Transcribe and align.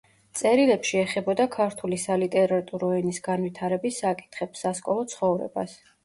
წერილებში 0.37 0.95
ეხებოდა 0.99 1.43
ქართული 1.55 1.99
სალიტერატურო 2.03 2.89
ენის 3.01 3.19
განვითარების 3.27 3.99
საკითხებს, 4.05 4.63
სასკოლო 4.65 5.05
ცხოვრებას. 5.13 5.77